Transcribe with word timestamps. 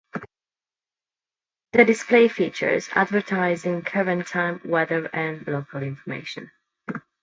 The 1.73 1.85
display 1.85 2.27
features 2.27 2.89
advertising, 2.95 3.83
current 3.83 4.25
time, 4.25 4.59
weather 4.65 5.05
and 5.13 5.45
local 5.45 5.83
information. 5.83 6.49